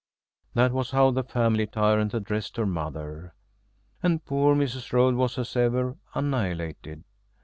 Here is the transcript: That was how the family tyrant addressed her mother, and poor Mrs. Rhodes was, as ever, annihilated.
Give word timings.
That 0.55 0.71
was 0.71 0.89
how 0.89 1.11
the 1.11 1.23
family 1.23 1.67
tyrant 1.67 2.15
addressed 2.15 2.57
her 2.57 2.65
mother, 2.65 3.35
and 4.01 4.25
poor 4.25 4.55
Mrs. 4.55 4.91
Rhodes 4.91 5.15
was, 5.15 5.37
as 5.37 5.55
ever, 5.55 5.95
annihilated. 6.15 7.03